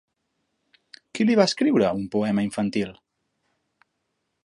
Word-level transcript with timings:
Qui 1.19 1.27
li 1.29 1.35
va 1.41 1.47
escriure 1.51 1.91
un 1.99 2.09
poema 2.17 2.47
infantil? 2.49 2.99